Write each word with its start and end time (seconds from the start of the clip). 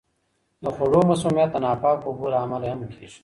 د 0.63 0.65
خوړو 0.75 0.99
مسمومیت 1.11 1.49
د 1.53 1.57
ناپاکو 1.65 2.05
اوبو 2.07 2.25
له 2.33 2.37
امله 2.45 2.67
هم 2.71 2.81
کیږي. 2.93 3.19